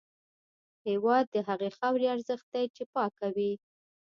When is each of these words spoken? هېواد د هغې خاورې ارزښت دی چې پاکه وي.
هېواد 0.87 1.25
د 1.35 1.37
هغې 1.47 1.69
خاورې 1.77 2.05
ارزښت 2.15 2.47
دی 2.53 2.65
چې 2.75 2.83
پاکه 2.93 3.27
وي. 3.35 3.53